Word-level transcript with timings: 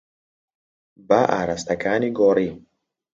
با 1.07 1.21
ئاراستەکانی 1.33 2.09
گۆڕی. 2.17 2.49